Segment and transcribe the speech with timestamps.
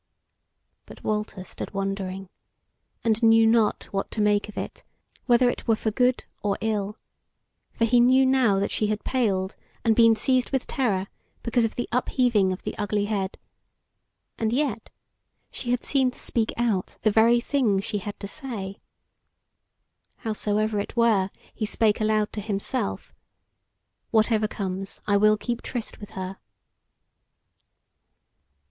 [0.87, 2.27] But Walter stood wondering,
[3.03, 4.83] and knew not what to make of it,
[5.27, 6.97] whether it were for good or ill:
[7.73, 11.05] for he knew now that she had paled and been seized with terror
[11.43, 13.37] because of the upheaving of the ugly head;
[14.39, 14.89] and yet
[15.51, 18.79] she had seemed to speak out the very thing she had to say.
[20.25, 23.13] Howsoever it were, he spake aloud to himself:
[24.09, 26.39] Whatever comes, I will keep tryst with her.